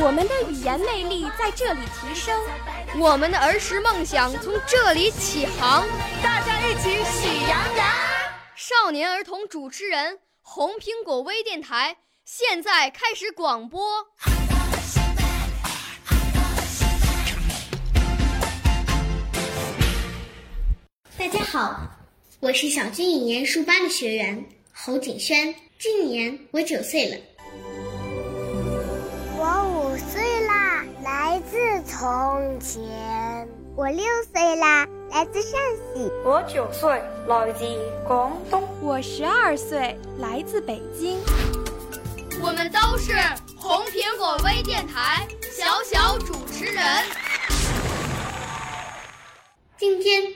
[0.00, 2.40] 我们的语言魅力在这里提升，
[3.00, 5.84] 我们的儿时梦想从这里起航。
[6.22, 7.86] 大家一起喜羊羊。
[8.54, 14.06] 少年儿童主持人，红苹果微电台现在开始广播。
[21.18, 21.90] 大家好，
[22.38, 27.16] 我是小军语言书班的学员侯景轩，今年我九岁了。
[29.98, 35.60] 我五岁啦，来自从前；我六岁啦，来自陕
[35.92, 36.88] 西；我九岁，
[37.26, 37.64] 来自
[38.06, 41.18] 广东；我十二岁，来自北京。
[42.40, 43.12] 我们都是
[43.56, 46.84] 红苹果微电台小小主持人。
[49.76, 50.32] 今天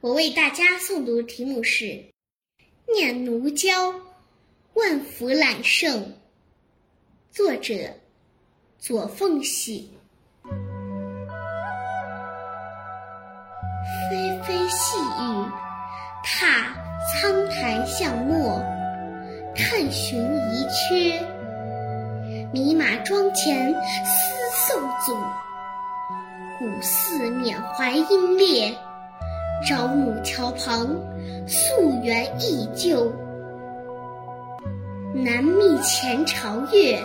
[0.00, 1.84] 我为大家诵读的题目是
[2.94, 3.92] 《念奴娇·
[4.72, 6.02] 万福揽胜》，
[7.30, 7.74] 作者
[8.84, 9.88] 左凤喜。
[14.10, 15.46] 霏霏细雨，
[16.24, 16.74] 踏
[17.06, 18.60] 苍苔巷陌，
[19.54, 20.18] 探寻
[20.50, 21.24] 遗缺。
[22.52, 25.14] 迷马庄前思宋祖，
[26.58, 28.76] 古寺缅怀英烈。
[29.64, 30.88] 朝暮桥旁，
[31.46, 33.12] 溯源忆旧。
[35.14, 37.00] 南觅前朝月，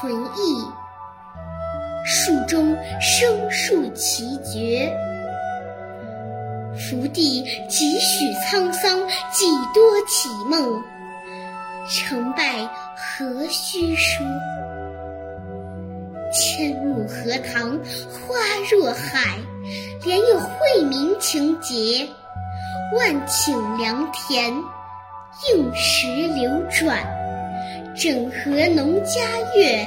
[0.00, 0.64] 存意。
[2.04, 4.90] 树中生树奇绝，
[6.78, 8.98] 福地几许沧桑，
[9.30, 10.82] 几多绮梦。
[11.90, 14.24] 成败何须说？
[16.32, 17.78] 千亩荷塘
[18.10, 18.36] 花
[18.70, 19.38] 若海，
[20.04, 22.08] 莲有惠民情节。
[22.96, 24.50] 万顷良田
[25.50, 27.04] 应时流转，
[28.00, 29.20] 整合农家
[29.56, 29.84] 乐，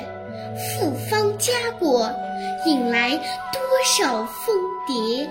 [0.57, 2.11] 复方佳果，
[2.65, 4.53] 引来多少蜂
[4.85, 5.29] 蝶。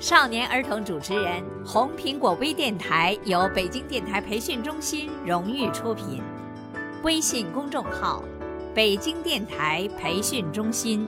[0.00, 6.20] 少年儿童主持人，红苹果微电台由北京电台培训中心荣誉出品，
[7.04, 8.24] 微信公众号：
[8.74, 11.06] 北京电台培训中心。